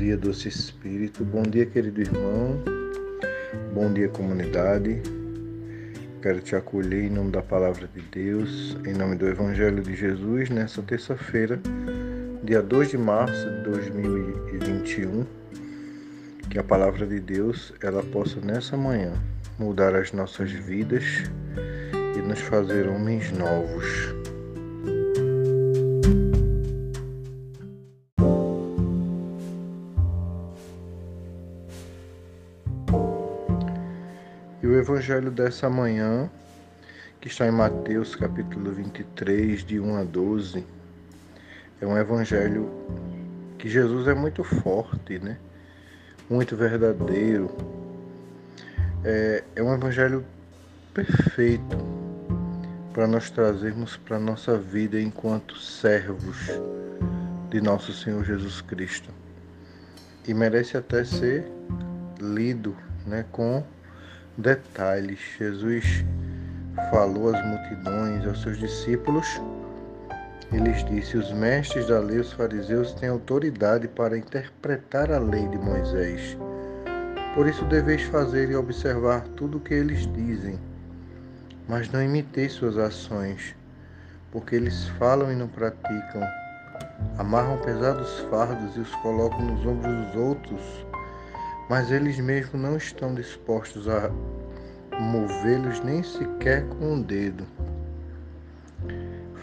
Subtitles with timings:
[0.00, 1.22] dia, doce Espírito.
[1.22, 2.58] Bom dia, querido irmão.
[3.74, 5.02] Bom dia, comunidade.
[6.22, 10.48] Quero te acolher em nome da palavra de Deus, em nome do Evangelho de Jesus,
[10.48, 11.60] nessa terça-feira,
[12.42, 15.26] dia 2 de março de 2021.
[16.48, 19.12] Que a palavra de Deus ela possa nessa manhã
[19.58, 21.04] mudar as nossas vidas
[22.16, 24.19] e nos fazer homens novos.
[35.10, 36.30] Evangelho dessa manhã,
[37.20, 40.64] que está em Mateus capítulo 23, de 1 a 12,
[41.80, 42.70] é um evangelho
[43.58, 45.36] que Jesus é muito forte, né?
[46.28, 47.50] Muito verdadeiro.
[49.02, 50.24] É, é um evangelho
[50.94, 51.76] perfeito
[52.92, 56.36] para nós trazermos para a nossa vida enquanto servos
[57.50, 59.10] de nosso Senhor Jesus Cristo.
[60.28, 61.50] E merece até ser
[62.20, 63.64] lido né, com
[64.40, 65.18] detalhes.
[65.38, 66.04] Jesus
[66.90, 69.40] falou às multidões, aos seus discípulos,
[70.52, 75.46] e lhes disse: Os mestres da lei, os fariseus, têm autoridade para interpretar a lei
[75.48, 76.36] de Moisés.
[77.34, 80.58] Por isso deveis fazer e observar tudo o que eles dizem,
[81.68, 83.54] mas não imiteis suas ações,
[84.32, 86.22] porque eles falam e não praticam.
[87.18, 90.60] Amarram pesados fardos e os colocam nos ombros dos outros
[91.70, 94.10] mas eles mesmos não estão dispostos a
[94.98, 97.46] movê-los nem sequer com um dedo.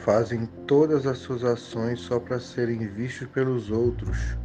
[0.03, 4.38] Fazem todas as suas ações só para serem vistos pelos outros.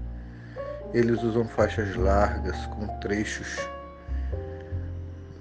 [0.95, 3.69] Eles usam faixas largas com trechos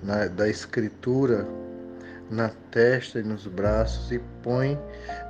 [0.01, 1.47] na, da escritura
[2.27, 4.79] na testa e nos braços e põem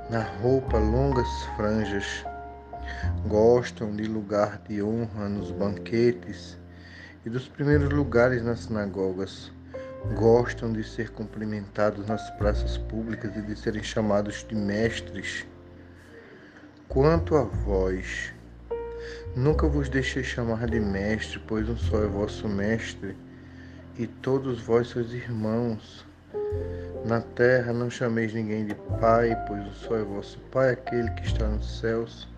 [0.08, 2.24] na roupa longas franjas.
[3.26, 6.61] Gostam de lugar de honra nos banquetes
[7.24, 9.52] e dos primeiros lugares nas sinagogas.
[10.14, 15.46] Gostam de ser cumprimentados nas praças públicas e de serem chamados de mestres.
[16.88, 18.34] Quanto a vós,
[19.36, 23.16] nunca vos deixei chamar de mestre, pois um só é vosso mestre,
[23.96, 26.04] e todos vós sois irmãos.
[27.04, 31.26] Na terra não chameis ninguém de pai, pois um só é vosso pai, aquele que
[31.26, 32.28] está nos céus.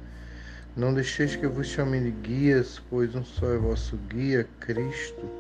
[0.77, 5.31] Não deixeis que vos chame de guias, pois um só é vosso guia, Cristo.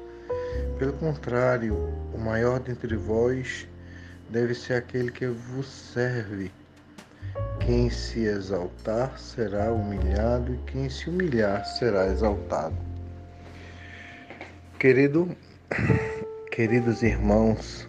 [0.79, 1.75] Pelo contrário,
[2.13, 3.67] o maior dentre vós
[4.31, 6.53] deve ser aquele que vos serve.
[7.59, 12.77] Quem se exaltar será humilhado, e quem se humilhar será exaltado.
[14.79, 15.37] Querido,
[16.53, 17.89] queridos irmãos,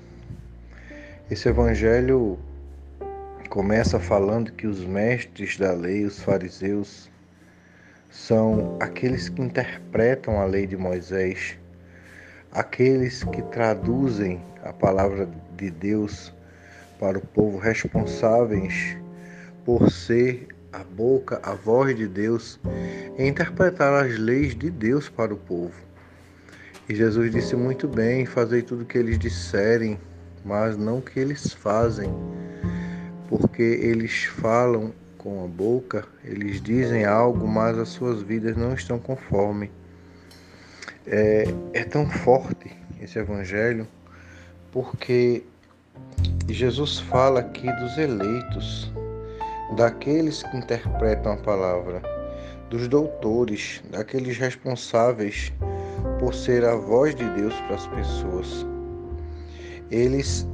[1.30, 2.40] esse evangelho
[3.50, 7.14] começa falando que os mestres da lei, os fariseus,
[8.16, 11.58] são aqueles que interpretam a lei de Moisés,
[12.52, 15.28] aqueles que traduzem a palavra
[15.58, 16.34] de Deus
[16.98, 18.98] para o povo, responsáveis
[19.66, 22.58] por ser a boca, a voz de Deus
[23.18, 25.76] e interpretar as leis de Deus para o povo.
[26.88, 30.00] E Jesus disse muito bem: fazei tudo o que eles disserem,
[30.44, 32.10] mas não o que eles fazem,
[33.28, 34.94] porque eles falam
[35.26, 39.72] com a boca, eles dizem algo, mas as suas vidas não estão conforme.
[41.08, 42.72] É, é tão forte
[43.02, 43.88] esse evangelho
[44.72, 45.44] porque
[46.48, 48.92] Jesus fala aqui dos eleitos,
[49.76, 52.04] daqueles que interpretam a palavra,
[52.70, 55.52] dos doutores, daqueles responsáveis
[56.20, 58.64] por ser a voz de Deus para as pessoas.
[59.90, 60.48] Eles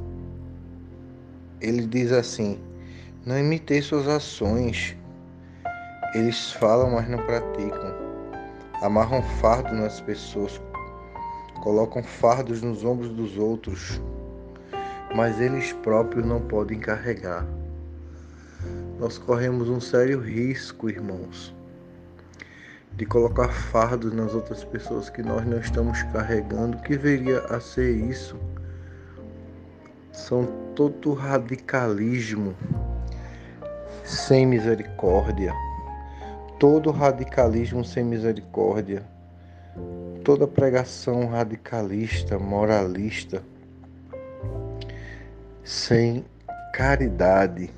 [1.60, 2.58] ele diz assim:
[3.24, 4.96] não imitei suas ações.
[6.14, 7.94] Eles falam, mas não praticam.
[8.82, 10.60] Amarram fardo nas pessoas,
[11.62, 14.00] colocam fardos nos ombros dos outros,
[15.14, 17.46] mas eles próprios não podem carregar.
[18.98, 21.54] Nós corremos um sério risco, irmãos,
[22.96, 26.76] de colocar fardos nas outras pessoas que nós não estamos carregando.
[26.76, 28.36] O que viria a ser isso?
[30.12, 32.54] São todo radicalismo
[34.04, 35.52] sem misericórdia,
[36.58, 39.02] todo radicalismo sem misericórdia,
[40.24, 43.42] toda pregação radicalista, moralista,
[45.64, 46.24] sem
[46.72, 47.70] caridade,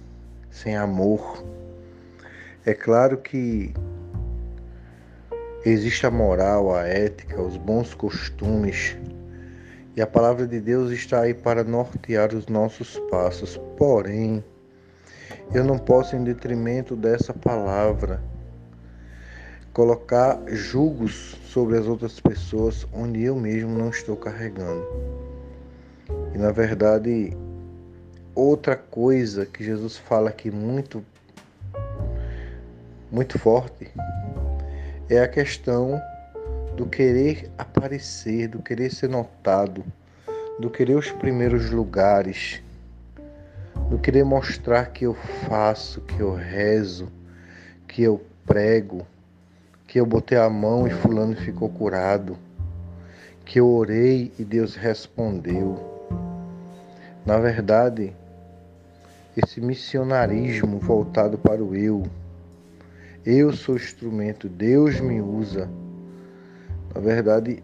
[0.51, 1.45] sem amor.
[2.65, 3.75] É claro que
[5.65, 8.97] existe a moral, a ética, os bons costumes,
[9.97, 13.57] e a palavra de Deus está aí para nortear os nossos passos.
[13.77, 14.43] Porém,
[15.53, 18.21] eu não posso, em detrimento dessa palavra,
[19.73, 24.87] colocar julgos sobre as outras pessoas onde eu mesmo não estou carregando.
[26.33, 27.37] E na verdade,
[28.35, 31.05] outra coisa que Jesus fala aqui muito
[33.11, 33.93] muito forte
[35.09, 36.01] é a questão
[36.77, 39.85] do querer aparecer, do querer ser notado,
[40.59, 42.61] do querer os primeiros lugares,
[43.91, 45.15] do querer mostrar que eu
[45.49, 47.09] faço, que eu rezo,
[47.87, 49.07] que eu prego,
[49.87, 52.37] que eu botei a mão e fulano ficou curado,
[53.45, 55.79] que eu orei e Deus respondeu.
[57.25, 58.15] Na verdade,
[59.37, 62.05] esse missionarismo voltado para o eu,
[63.25, 65.69] eu sou instrumento, Deus me usa.
[66.95, 67.63] Na verdade,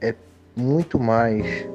[0.00, 0.14] é
[0.56, 1.66] muito mais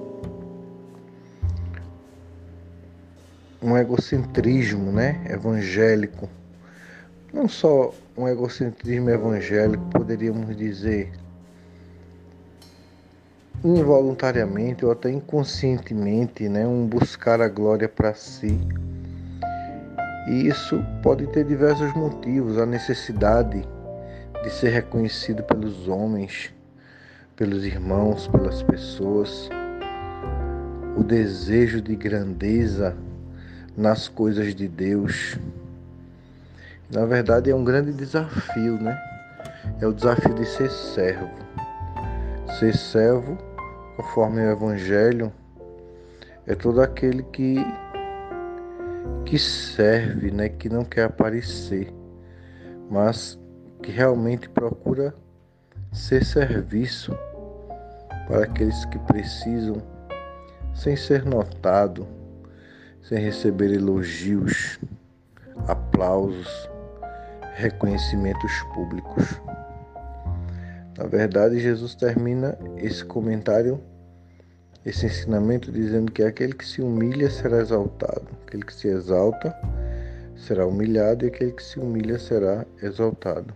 [3.62, 6.30] um egocentrismo, né, evangélico.
[7.34, 11.12] Não só um egocentrismo evangélico, poderíamos dizer
[13.64, 18.60] involuntariamente ou até inconscientemente, né, um buscar a glória para si.
[20.28, 23.68] E isso pode ter diversos motivos, a necessidade
[24.44, 26.54] de ser reconhecido pelos homens,
[27.36, 29.50] pelos irmãos, pelas pessoas,
[30.96, 32.96] o desejo de grandeza
[33.78, 35.38] nas coisas de Deus.
[36.92, 39.00] Na verdade, é um grande desafio, né?
[39.80, 41.30] É o desafio de ser servo.
[42.58, 43.38] Ser servo,
[43.96, 45.32] conforme o Evangelho,
[46.48, 47.58] é todo aquele que
[49.26, 50.48] que serve, né?
[50.48, 51.94] Que não quer aparecer,
[52.90, 53.38] mas
[53.84, 55.14] que realmente procura
[55.92, 57.16] ser serviço
[58.28, 59.84] para aqueles que precisam,
[60.74, 62.08] sem ser notado,
[63.08, 64.78] sem receber elogios,
[65.68, 66.70] aplausos,
[67.56, 69.42] reconhecimentos públicos.
[70.98, 73.80] Na verdade, Jesus termina esse comentário,
[74.86, 79.56] esse ensinamento, dizendo que aquele que se humilha será exaltado, aquele que se exalta
[80.36, 83.54] será humilhado e aquele que se humilha será exaltado.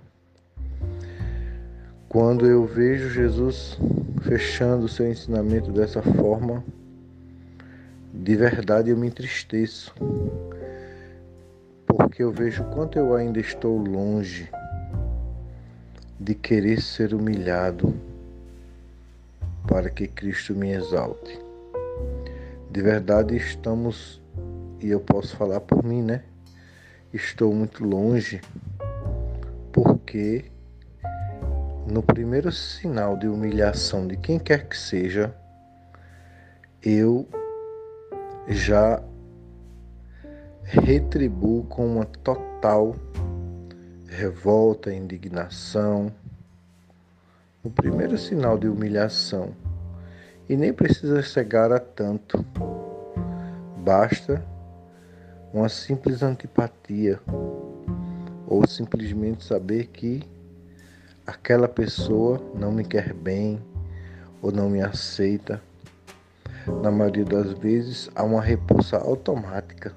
[2.07, 3.77] Quando eu vejo Jesus
[4.21, 6.63] fechando o seu ensinamento dessa forma,
[8.13, 9.93] de verdade eu me entristeço,
[11.87, 14.49] porque eu vejo quanto eu ainda estou longe
[16.19, 17.93] de querer ser humilhado
[19.67, 21.39] para que Cristo me exalte.
[22.69, 24.21] De verdade estamos,
[24.79, 26.23] e eu posso falar por mim, né?
[27.13, 28.41] Estou muito longe,
[29.71, 30.45] porque
[31.87, 35.33] no primeiro sinal de humilhação de quem quer que seja,
[36.83, 37.27] eu
[38.47, 39.01] já
[40.63, 42.95] retribuo com uma total
[44.07, 46.11] revolta, indignação,
[47.63, 49.53] o primeiro sinal de humilhação.
[50.49, 52.45] E nem precisa chegar a tanto.
[53.77, 54.43] Basta
[55.53, 57.19] uma simples antipatia
[58.47, 60.23] ou simplesmente saber que
[61.25, 63.61] aquela pessoa não me quer bem
[64.41, 65.61] ou não me aceita
[66.81, 69.93] na maioria das vezes, há uma repulsa automática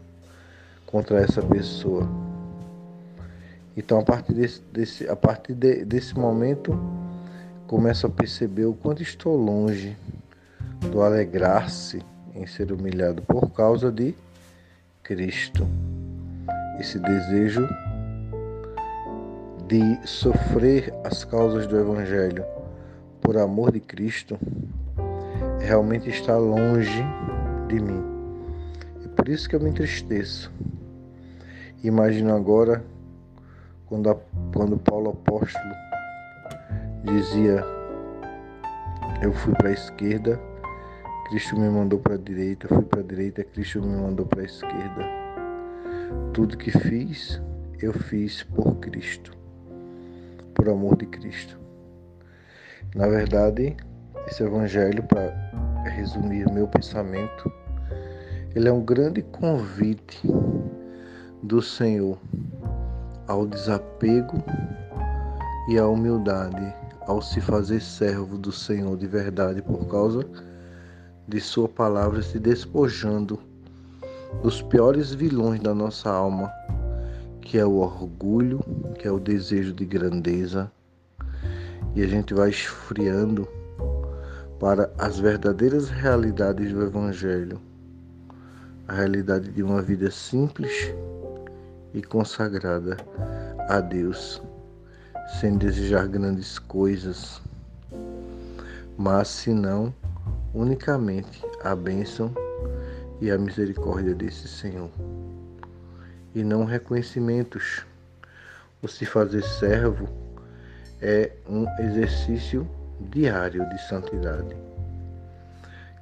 [0.87, 2.09] contra essa pessoa.
[3.77, 6.79] Então, a partir desse, desse a partir de, desse momento,
[7.67, 9.97] começo a perceber o quanto estou longe
[10.91, 12.01] do alegrar-se
[12.35, 14.15] em ser humilhado por causa de
[15.03, 15.67] Cristo.
[16.79, 17.69] Esse desejo
[19.67, 22.45] de sofrer as causas do Evangelho
[23.21, 24.39] por amor de Cristo
[25.65, 27.03] realmente está longe
[27.69, 28.05] de mim.
[29.05, 30.53] É por isso que eu me entristeço.
[31.83, 32.85] Imagino agora
[33.87, 34.17] quando, a,
[34.55, 35.75] quando Paulo apóstolo
[37.03, 37.65] dizia:
[39.23, 40.39] Eu fui para a esquerda,
[41.29, 44.45] Cristo me mandou para a direita, fui para a direita, Cristo me mandou para a
[44.45, 45.05] esquerda.
[46.33, 47.41] Tudo que fiz,
[47.81, 49.33] eu fiz por Cristo,
[50.55, 51.59] por amor de Cristo.
[52.95, 53.77] Na verdade,
[54.27, 55.33] esse evangelho, para
[55.85, 57.53] resumir meu pensamento,
[58.55, 60.21] ele é um grande convite
[61.43, 62.19] do Senhor
[63.27, 64.43] ao desapego
[65.69, 66.75] e à humildade,
[67.07, 70.27] ao se fazer servo do Senhor de verdade por causa
[71.27, 73.39] de Sua palavra, se despojando
[74.43, 76.51] dos piores vilões da nossa alma,
[77.41, 78.61] que é o orgulho,
[78.99, 80.71] que é o desejo de grandeza,
[81.95, 83.49] e a gente vai esfriando
[84.65, 87.61] para as verdadeiras realidades do Evangelho,
[88.89, 90.91] a realidade de uma vida simples
[91.93, 92.97] e consagrada
[93.69, 94.41] a Deus,
[95.39, 97.43] sem desejar grandes coisas,
[98.97, 99.95] mas senão
[100.55, 102.33] unicamente a bênção
[103.21, 104.89] e a misericórdia desse Senhor.
[106.35, 107.85] E não reconhecimentos.
[108.81, 110.09] O se fazer servo
[111.03, 112.67] é um exercício
[113.11, 114.57] diário de santidade.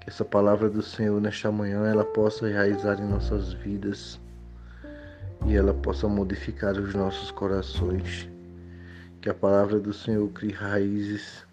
[0.00, 4.21] Que essa palavra do Senhor nesta manhã ela possa enraizar em nossas vidas
[5.47, 8.28] e ela possa modificar os nossos corações.
[9.21, 11.44] Que a palavra do Senhor crie raízes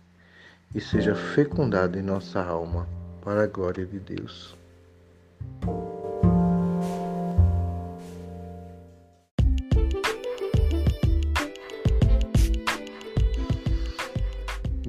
[0.73, 2.87] e seja fecundada em nossa alma,
[3.21, 4.57] para a glória de Deus.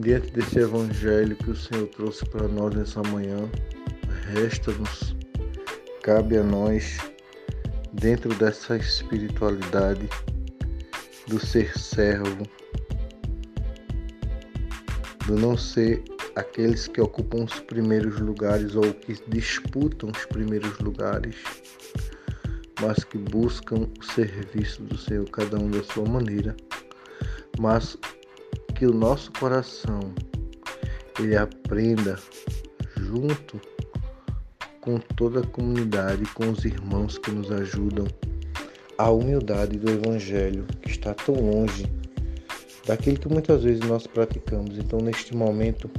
[0.01, 3.37] Diante desse evangelho que o Senhor trouxe para nós nessa manhã,
[4.33, 5.15] resta-nos,
[6.03, 6.97] cabe a nós,
[7.93, 10.09] dentro dessa espiritualidade
[11.29, 12.47] do ser servo,
[15.27, 16.03] do não ser
[16.35, 21.37] aqueles que ocupam os primeiros lugares ou que disputam os primeiros lugares,
[22.81, 26.57] mas que buscam o serviço do Senhor, cada um da sua maneira.
[27.59, 27.99] Mas
[28.81, 30.01] que o nosso coração
[31.19, 32.19] ele aprenda
[32.97, 33.61] junto
[34.81, 38.07] com toda a comunidade, com os irmãos que nos ajudam,
[38.97, 41.85] a humildade do Evangelho que está tão longe
[42.87, 44.79] daquilo que muitas vezes nós praticamos.
[44.79, 45.91] Então, neste momento,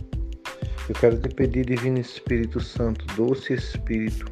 [0.90, 4.26] eu quero te pedir, Divino Espírito Santo, doce Espírito,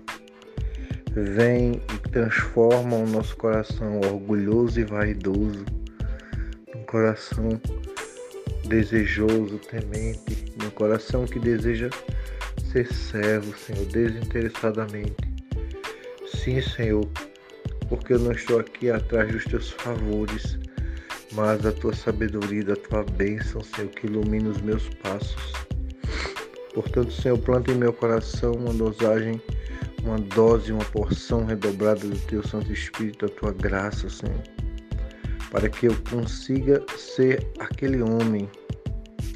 [1.11, 5.63] vem e transforma o nosso coração orgulhoso e vaidoso,
[6.75, 7.61] um coração
[8.69, 11.89] desejoso, temente, um coração que deseja
[12.71, 15.17] ser servo, Senhor, desinteressadamente.
[16.27, 17.09] Sim, Senhor,
[17.89, 20.59] porque eu não estou aqui atrás dos teus favores,
[21.33, 25.53] mas da tua sabedoria, da tua bênção, Senhor, que ilumina os meus passos.
[26.73, 29.41] Portanto, Senhor, planta em meu coração uma dosagem,
[30.03, 34.41] uma dose, uma porção redobrada do teu Santo Espírito, da tua graça, Senhor,
[35.51, 38.49] para que eu consiga ser aquele homem,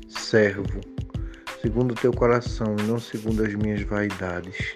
[0.07, 0.81] servo,
[1.61, 4.73] segundo o teu coração e não segundo as minhas vaidades.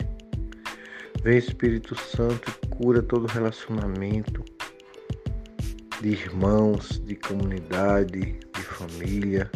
[1.23, 4.43] Vem Espírito Santo e cura todo relacionamento,
[6.01, 9.49] de irmãos, de comunidade, de família,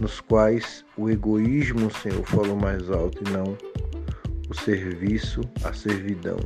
[0.00, 3.56] nos quais o egoísmo, Senhor, falou mais alto e não
[4.48, 6.38] o serviço, a servidão,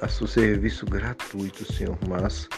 [0.00, 2.48] a seu serviço gratuito, Senhor, mas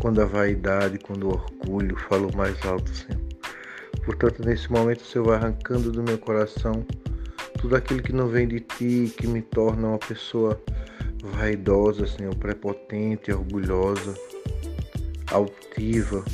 [0.00, 3.20] quando a vaidade, quando o orgulho falou mais alto, Senhor.
[4.04, 6.84] Portanto, nesse momento, o Senhor vai arrancando do meu coração
[7.58, 10.60] tudo aquilo que não vem de ti, que me torna uma pessoa
[11.22, 14.14] vaidosa, Senhor, prepotente, orgulhosa
[15.32, 16.24] altiva.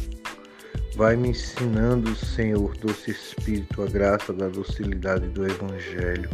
[0.96, 6.30] Vai me ensinando, Senhor, doce Espírito, a graça da docilidade do Evangelho,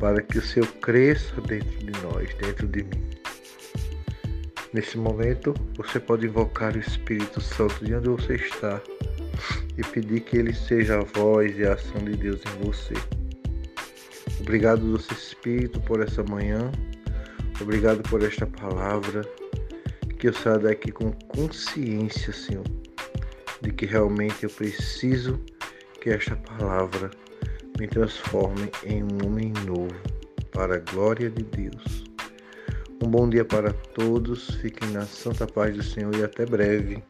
[0.00, 3.03] para que o Senhor cresça dentro de nós, dentro de mim.
[4.74, 8.82] Nesse momento, você pode invocar o Espírito Santo de onde você está
[9.78, 12.94] e pedir que ele seja a voz e a ação de Deus em você.
[14.40, 16.72] Obrigado, doce Espírito, por essa manhã.
[17.60, 19.20] Obrigado por esta palavra
[20.18, 22.64] que eu saia daqui com consciência, Senhor,
[23.62, 25.38] de que realmente eu preciso
[26.00, 27.12] que esta palavra
[27.78, 29.94] me transforme em um homem novo,
[30.50, 32.13] para a glória de Deus.
[33.04, 37.04] Um bom dia para todos, fiquem na santa paz do Senhor e até breve.